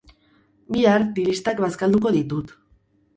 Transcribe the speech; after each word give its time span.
Bihar, 0.75 1.05
dilistak 1.19 1.61
bazkalduko 1.65 2.13
ditut 2.17 2.51